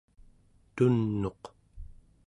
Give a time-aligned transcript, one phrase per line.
[0.75, 1.43] tun'uq